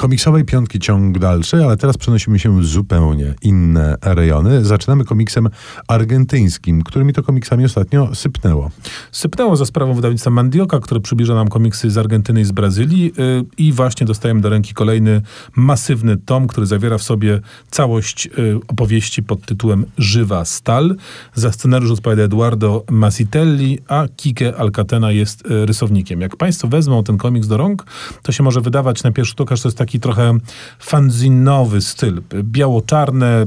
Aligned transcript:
Komiksowej 0.00 0.44
piątki 0.44 0.78
ciąg 0.78 1.18
dalszy, 1.18 1.64
ale 1.64 1.76
teraz 1.76 1.96
przenosimy 1.96 2.38
się 2.38 2.60
w 2.60 2.64
zupełnie 2.64 3.34
inne 3.42 3.96
rejony. 4.02 4.64
Zaczynamy 4.64 5.04
komiksem 5.04 5.48
argentyńskim, 5.88 6.82
którymi 6.82 7.12
to 7.12 7.22
komiksami 7.22 7.64
ostatnio 7.64 8.14
sypnęło. 8.14 8.70
Sypnęło 9.12 9.56
za 9.56 9.66
sprawą 9.66 9.94
wydawnictwa 9.94 10.30
Mandioka, 10.30 10.80
które 10.80 11.00
przybliża 11.00 11.34
nam 11.34 11.48
komiksy 11.48 11.90
z 11.90 11.98
Argentyny 11.98 12.40
i 12.40 12.44
z 12.44 12.52
Brazylii 12.52 13.12
yy, 13.18 13.44
i 13.58 13.72
właśnie 13.72 14.06
dostajemy 14.06 14.40
do 14.40 14.48
ręki 14.48 14.74
kolejny 14.74 15.22
masywny 15.56 16.16
tom, 16.16 16.46
który 16.46 16.66
zawiera 16.66 16.98
w 16.98 17.02
sobie 17.02 17.40
całość 17.70 18.26
yy, 18.26 18.60
opowieści 18.68 19.22
pod 19.22 19.46
tytułem 19.46 19.84
Żywa 19.98 20.44
Stal. 20.44 20.96
Za 21.34 21.52
scenariusz 21.52 21.90
odpowiada 21.90 22.22
Eduardo 22.22 22.84
Masitelli, 22.90 23.78
a 23.88 24.08
Kike 24.16 24.56
Alcatena 24.56 25.12
jest 25.12 25.50
yy, 25.50 25.66
rysownikiem. 25.66 26.20
Jak 26.20 26.36
Państwo 26.36 26.68
wezmą 26.68 27.04
ten 27.04 27.18
komiks 27.18 27.46
do 27.46 27.56
rąk, 27.56 27.84
to 28.22 28.32
się 28.32 28.42
może 28.42 28.60
wydawać 28.60 29.02
na 29.02 29.12
pierwszy 29.12 29.30
rzut 29.30 29.40
oka, 29.40 29.56
że 29.56 29.62
to 29.62 29.68
jest 29.68 29.78
taki 29.78 29.89
trochę 29.98 30.38
fanzinowy 30.78 31.80
styl. 31.80 32.22
Biało-czarne, 32.42 33.46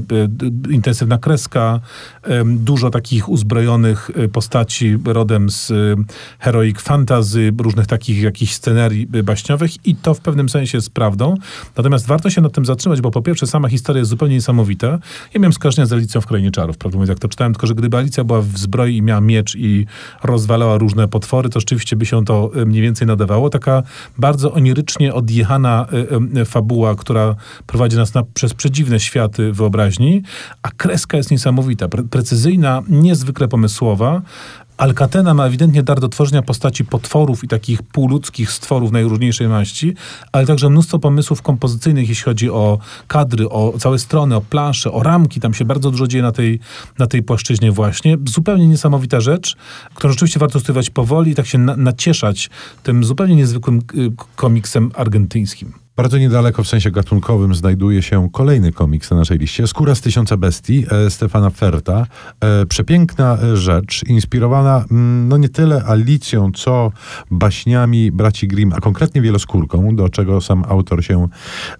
intensywna 0.70 1.18
kreska, 1.18 1.80
dużo 2.44 2.90
takich 2.90 3.28
uzbrojonych 3.28 4.10
e, 4.16 4.28
postaci 4.28 4.98
rodem 5.04 5.50
z 5.50 5.70
e, 5.70 5.74
heroic 6.38 6.80
fantasy, 6.80 7.52
różnych 7.58 7.86
takich 7.86 8.22
jakichś 8.22 8.52
scenarii 8.52 9.06
baśniowych 9.06 9.86
i 9.86 9.96
to 9.96 10.14
w 10.14 10.20
pewnym 10.20 10.48
sensie 10.48 10.78
jest 10.78 10.90
prawdą. 10.90 11.34
Natomiast 11.76 12.06
warto 12.06 12.30
się 12.30 12.40
nad 12.40 12.52
tym 12.52 12.64
zatrzymać, 12.64 13.00
bo 13.00 13.10
po 13.10 13.22
pierwsze 13.22 13.46
sama 13.46 13.68
historia 13.68 13.98
jest 13.98 14.10
zupełnie 14.10 14.34
niesamowita. 14.34 14.98
Ja 15.34 15.40
miałem 15.40 15.52
skojarzenia 15.52 15.86
z 15.86 15.92
Alicją 15.92 16.20
w 16.20 16.26
Krainie 16.26 16.50
Czarów, 16.50 16.78
prawdę 16.78 16.96
mówiąc, 16.96 17.08
jak 17.08 17.18
to 17.18 17.28
czytałem, 17.28 17.52
tylko 17.52 17.66
że 17.66 17.74
gdyby 17.74 17.96
Alicja 17.96 18.24
była 18.24 18.40
w 18.40 18.58
zbroi 18.58 18.96
i 18.96 19.02
miała 19.02 19.20
miecz 19.20 19.56
i 19.56 19.86
rozwalała 20.22 20.78
różne 20.78 21.08
potwory, 21.08 21.48
to 21.48 21.60
rzeczywiście 21.60 21.96
by 21.96 22.06
się 22.06 22.24
to 22.24 22.50
mniej 22.66 22.82
więcej 22.82 23.06
nadawało. 23.06 23.50
Taka 23.50 23.82
bardzo 24.18 24.52
onirycznie 24.52 25.14
odjechana 25.14 25.86
fabuła, 26.44 26.94
która 26.94 27.34
prowadzi 27.66 27.96
nas 27.96 28.14
na, 28.14 28.22
przez 28.22 28.54
przedziwne 28.54 29.00
światy 29.00 29.52
wyobraźni, 29.52 30.22
a 30.62 30.70
kreska 30.70 31.16
jest 31.16 31.30
niesamowita, 31.30 31.88
pre 31.88 32.02
precyzyjna, 32.02 32.82
niezwykle 32.88 33.48
pomysłowa. 33.48 34.22
Alcatena 34.76 35.34
ma 35.34 35.46
ewidentnie 35.46 35.82
dar 35.82 36.00
do 36.00 36.08
tworzenia 36.08 36.42
postaci 36.42 36.84
potworów 36.84 37.44
i 37.44 37.48
takich 37.48 37.82
półludzkich 37.82 38.52
stworów 38.52 38.92
najróżniejszej 38.92 39.48
maści, 39.48 39.94
ale 40.32 40.46
także 40.46 40.70
mnóstwo 40.70 40.98
pomysłów 40.98 41.42
kompozycyjnych, 41.42 42.08
jeśli 42.08 42.24
chodzi 42.24 42.50
o 42.50 42.78
kadry, 43.08 43.48
o 43.48 43.74
całe 43.78 43.98
strony, 43.98 44.36
o 44.36 44.40
plansze, 44.40 44.92
o 44.92 45.02
ramki. 45.02 45.40
Tam 45.40 45.54
się 45.54 45.64
bardzo 45.64 45.90
dużo 45.90 46.06
dzieje 46.06 46.22
na 46.22 46.32
tej, 46.32 46.60
na 46.98 47.06
tej 47.06 47.22
płaszczyźnie 47.22 47.72
właśnie. 47.72 48.16
Zupełnie 48.24 48.66
niesamowita 48.66 49.20
rzecz, 49.20 49.56
którą 49.94 50.12
rzeczywiście 50.12 50.40
warto 50.40 50.60
studiować 50.60 50.90
powoli 50.90 51.30
i 51.30 51.34
tak 51.34 51.46
się 51.46 51.58
na, 51.58 51.76
nacieszać 51.76 52.50
tym 52.82 53.04
zupełnie 53.04 53.36
niezwykłym 53.36 53.78
y, 53.78 54.12
komiksem 54.36 54.90
argentyńskim. 54.94 55.83
Bardzo 55.96 56.18
niedaleko 56.18 56.62
w 56.62 56.68
sensie 56.68 56.90
gatunkowym 56.90 57.54
znajduje 57.54 58.02
się 58.02 58.28
kolejny 58.32 58.72
komiks 58.72 59.10
na 59.10 59.16
naszej 59.16 59.38
liście. 59.38 59.66
Skóra 59.66 59.94
z 59.94 60.00
tysiąca 60.00 60.36
bestii 60.36 60.86
e, 60.90 61.10
Stefana 61.10 61.50
Ferta. 61.50 62.06
E, 62.40 62.66
przepiękna 62.66 63.38
e, 63.42 63.56
rzecz, 63.56 64.04
inspirowana 64.06 64.84
mm, 64.90 65.28
no 65.28 65.36
nie 65.36 65.48
tyle 65.48 65.84
Alicją, 65.84 66.52
co 66.52 66.92
baśniami 67.30 68.12
braci 68.12 68.48
Grimm, 68.48 68.72
a 68.72 68.80
konkretnie 68.80 69.22
wieloskórką, 69.22 69.96
do 69.96 70.08
czego 70.08 70.40
sam 70.40 70.64
autor 70.68 71.04
się 71.04 71.28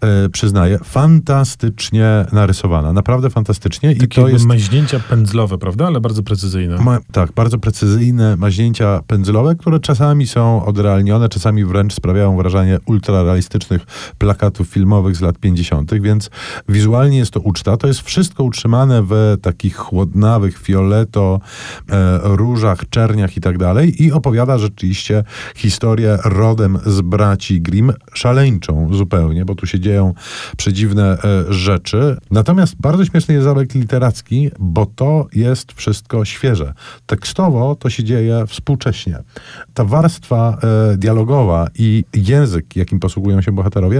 e, 0.00 0.28
przyznaje. 0.28 0.78
Fantastycznie 0.84 2.26
narysowana, 2.32 2.92
naprawdę 2.92 3.30
fantastycznie. 3.30 3.94
Takie 3.94 4.04
I 4.04 4.08
to 4.08 4.28
jest 4.28 4.46
maźnięcia 4.46 5.00
pędzlowe, 5.00 5.58
prawda? 5.58 5.86
Ale 5.86 6.00
bardzo 6.00 6.22
precyzyjne. 6.22 6.78
Ma, 6.78 6.98
tak, 7.12 7.32
bardzo 7.32 7.58
precyzyjne 7.58 8.36
maźnięcia 8.36 9.00
pędzlowe, 9.06 9.54
które 9.54 9.80
czasami 9.80 10.26
są 10.26 10.64
odrealnione, 10.64 11.28
czasami 11.28 11.64
wręcz 11.64 11.94
sprawiają 11.94 12.36
wrażenie 12.36 12.78
ultrarealistycznych 12.86 13.86
plakatów 14.18 14.68
filmowych 14.68 15.16
z 15.16 15.20
lat 15.20 15.38
50., 15.38 16.00
więc 16.00 16.30
wizualnie 16.68 17.18
jest 17.18 17.30
to 17.30 17.40
uczta. 17.40 17.76
To 17.76 17.86
jest 17.86 18.00
wszystko 18.00 18.44
utrzymane 18.44 19.02
w 19.02 19.36
takich 19.42 19.76
chłodnawych, 19.76 20.58
fioleto, 20.58 21.40
e, 21.90 22.18
różach, 22.22 22.88
czerniach 22.90 23.36
i 23.36 23.40
tak 23.40 23.58
dalej 23.58 24.02
i 24.02 24.12
opowiada 24.12 24.58
rzeczywiście 24.58 25.24
historię 25.56 26.18
rodem 26.24 26.78
z 26.86 27.00
braci 27.00 27.60
Grimm, 27.60 27.92
szaleńczą 28.14 28.88
zupełnie, 28.92 29.44
bo 29.44 29.54
tu 29.54 29.66
się 29.66 29.80
dzieją 29.80 30.14
przedziwne 30.56 31.18
e, 31.24 31.52
rzeczy. 31.52 32.16
Natomiast 32.30 32.74
bardzo 32.80 33.04
śmieszny 33.04 33.34
jest 33.34 33.44
zabieg 33.44 33.74
literacki, 33.74 34.50
bo 34.58 34.86
to 34.86 35.26
jest 35.32 35.72
wszystko 35.72 36.24
świeże. 36.24 36.72
Tekstowo 37.06 37.74
to 37.74 37.90
się 37.90 38.04
dzieje 38.04 38.44
współcześnie. 38.46 39.18
Ta 39.74 39.84
warstwa 39.84 40.58
e, 40.92 40.96
dialogowa 40.96 41.68
i 41.78 42.04
język, 42.14 42.76
jakim 42.76 43.00
posługują 43.00 43.42
się 43.42 43.52
bohaterowie, 43.52 43.93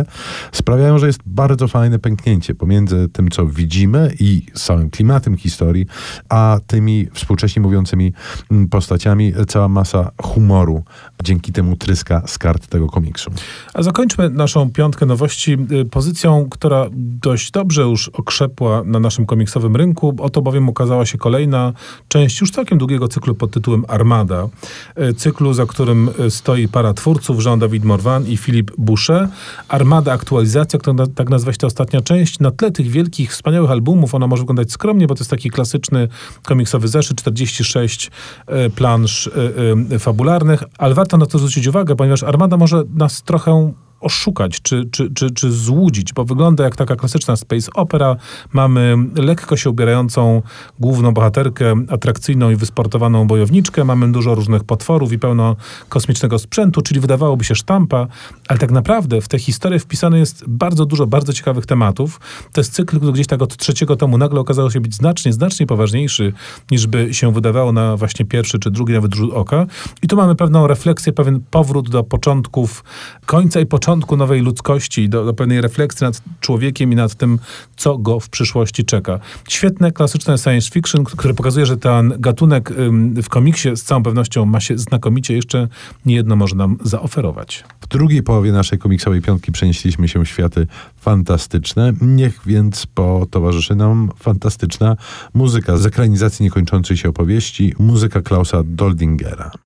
sprawiają, 0.53 0.99
że 0.99 1.06
jest 1.06 1.21
bardzo 1.27 1.69
fajne 1.69 1.99
pęknięcie 1.99 2.55
pomiędzy 2.55 3.09
tym, 3.09 3.31
co 3.31 3.47
widzimy 3.47 4.15
i 4.21 4.47
samym 4.55 4.91
klimatem 4.91 5.37
historii, 5.37 5.87
a 6.28 6.59
tymi 6.66 7.06
współcześnie 7.12 7.62
mówiącymi 7.62 8.12
mm, 8.50 8.69
postaciami. 8.69 9.32
Cała 9.49 9.69
masa 9.69 10.10
humoru 10.22 10.84
dzięki 11.25 11.53
temu 11.53 11.77
tryska 11.77 12.22
z 12.27 12.38
kart 12.38 12.66
tego 12.66 12.87
komiksu. 12.87 13.31
A 13.75 13.82
zakończmy 13.82 14.31
naszą 14.31 14.71
piątkę 14.71 15.06
nowości 15.06 15.56
y, 15.72 15.84
pozycją, 15.84 16.49
która 16.50 16.87
dość 17.22 17.50
dobrze 17.50 17.82
już 17.82 18.09
okrzepła 18.09 18.82
na 18.84 19.00
naszym 19.00 19.26
komiksowym 19.26 19.76
rynku. 19.76 20.15
Oto 20.19 20.43
bowiem 20.43 20.69
ukazała 20.69 21.06
się 21.06 21.19
kolejna 21.19 21.72
część 22.09 22.41
już 22.41 22.50
całkiem 22.50 22.78
długiego 22.78 23.09
cyklu 23.09 23.34
pod 23.34 23.50
tytułem 23.50 23.84
Armada. 23.88 24.49
Y, 24.99 25.15
cyklu, 25.15 25.53
za 25.53 25.66
którym 25.66 26.11
y, 26.21 26.31
stoi 26.31 26.69
para 26.69 26.94
twórców, 26.94 27.44
Jean-David 27.44 27.84
Morvan 27.84 28.26
i 28.26 28.37
Philippe 28.37 28.72
Boucher. 28.78 29.28
Armada 29.84 30.12
aktualizacja, 30.12 30.78
która 30.78 31.06
tak 31.14 31.30
nazywa 31.30 31.52
się 31.52 31.58
ta 31.58 31.66
ostatnia 31.66 32.00
część, 32.00 32.40
na 32.40 32.50
tle 32.50 32.70
tych 32.70 32.86
wielkich, 32.86 33.32
wspaniałych 33.32 33.70
albumów, 33.70 34.14
ona 34.14 34.26
może 34.26 34.42
wyglądać 34.42 34.72
skromnie, 34.72 35.06
bo 35.06 35.14
to 35.14 35.20
jest 35.20 35.30
taki 35.30 35.50
klasyczny 35.50 36.08
komiksowy 36.42 36.88
zeszyt, 36.88 37.18
46 37.18 38.10
e, 38.46 38.70
plansz 38.70 39.26
e, 39.26 39.32
e, 39.94 39.98
fabularnych, 39.98 40.62
ale 40.78 40.94
warto 40.94 41.16
na 41.16 41.26
to 41.26 41.38
zwrócić 41.38 41.66
uwagę, 41.66 41.96
ponieważ 41.96 42.22
Armada 42.22 42.56
może 42.56 42.82
nas 42.94 43.22
trochę 43.22 43.72
oszukać, 44.04 44.62
czy, 44.62 44.84
czy, 44.91 45.10
czy, 45.15 45.31
czy 45.31 45.53
złudzić, 45.53 46.12
bo 46.12 46.25
wygląda 46.25 46.65
jak 46.65 46.76
taka 46.76 46.97
klasyczna 46.97 47.37
space 47.37 47.70
opera. 47.75 48.16
Mamy 48.53 48.97
lekko 49.16 49.56
się 49.56 49.70
ubierającą 49.70 50.42
główną 50.81 51.15
bohaterkę, 51.15 51.75
atrakcyjną 51.88 52.50
i 52.50 52.56
wysportowaną 52.56 53.26
bojowniczkę, 53.26 53.84
mamy 53.84 54.12
dużo 54.12 54.34
różnych 54.34 54.64
potworów 54.64 55.12
i 55.12 55.19
pełno 55.19 55.56
kosmicznego 55.88 56.38
sprzętu, 56.38 56.82
czyli 56.82 57.00
wydawałoby 57.00 57.44
się 57.44 57.54
sztampa, 57.54 58.06
ale 58.48 58.59
tak 58.59 58.70
naprawdę 58.70 59.20
w 59.20 59.28
tę 59.28 59.38
historię 59.38 59.78
wpisane 59.78 60.19
jest 60.19 60.44
bardzo 60.48 60.87
dużo 60.87 61.06
bardzo 61.06 61.32
ciekawych 61.32 61.66
tematów. 61.66 62.20
To 62.53 62.60
jest 62.60 62.72
cykl, 62.72 62.97
który 62.97 63.12
gdzieś 63.12 63.26
tak 63.26 63.43
od 63.43 63.56
trzeciego 63.56 63.97
tomu 63.97 64.19
nagle 64.19 64.41
okazało 64.41 64.70
się 64.70 64.81
być 64.81 64.94
znacznie, 64.94 65.32
znacznie 65.32 65.66
poważniejszy, 65.66 66.32
niż 66.70 66.87
by 66.87 67.14
się 67.14 67.32
wydawało 67.32 67.72
na 67.72 67.97
właśnie 67.97 68.25
pierwszy 68.25 68.59
czy 68.59 68.70
drugi 68.70 68.93
nawet 68.93 69.14
rzut 69.14 69.32
oka. 69.32 69.66
I 70.03 70.06
tu 70.06 70.16
mamy 70.16 70.34
pewną 70.34 70.66
refleksję, 70.66 71.12
pewien 71.12 71.41
powrót 71.50 71.91
do 71.91 72.04
początków 72.04 72.84
końca 73.26 73.60
i 73.60 73.66
początku 73.66 73.94
początku 73.94 74.16
nowej 74.16 74.41
ludzkości, 74.41 75.09
do, 75.09 75.25
do 75.25 75.34
pewnej 75.34 75.60
refleksji 75.60 76.05
nad 76.05 76.22
człowiekiem 76.41 76.93
i 76.93 76.97
nad 76.97 77.15
tym, 77.15 77.38
co 77.77 77.99
go 77.99 78.21
w 78.21 78.28
przyszłości 78.28 78.84
czeka. 78.84 79.21
Świetne, 79.49 79.93
klasyczne 79.93 80.38
science 80.38 80.71
fiction, 80.71 81.05
które 81.05 81.34
pokazuje, 81.34 81.66
że 81.66 81.77
ten 81.77 82.15
gatunek 82.19 82.72
w 83.22 83.28
komiksie 83.28 83.77
z 83.77 83.82
całą 83.82 84.03
pewnością 84.03 84.47
ma 84.47 84.60
się 84.60 84.78
znakomicie 84.78 85.34
jeszcze 85.34 85.69
niejedno 86.06 86.37
może 86.37 86.56
nam 86.56 86.77
zaoferować. 86.84 87.65
W 87.81 87.87
drugiej 87.88 88.22
połowie 88.22 88.53
naszej 88.53 88.78
komiksowej 88.78 89.22
piątki 89.22 89.53
przenieśliśmy 89.53 90.09
się 90.09 90.25
w 90.25 90.28
światy 90.28 90.66
fantastyczne. 90.97 91.93
Niech 92.00 92.41
więc 92.47 92.87
towarzyszy 93.31 93.75
nam 93.75 94.11
fantastyczna 94.19 94.97
muzyka 95.34 95.76
z 95.76 95.87
ekranizacji 95.87 96.44
niekończącej 96.44 96.97
się 96.97 97.09
opowieści, 97.09 97.75
muzyka 97.78 98.22
Klausa 98.22 98.62
Doldingera. 98.65 99.50